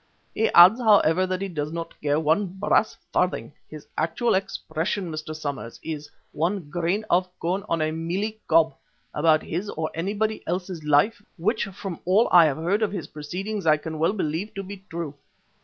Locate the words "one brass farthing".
2.19-3.53